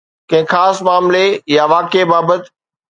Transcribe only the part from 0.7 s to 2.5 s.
معاملي يا واقعي بابت